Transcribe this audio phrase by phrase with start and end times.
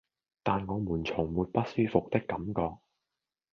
[0.41, 2.75] 但我們從沒不舒服的感覺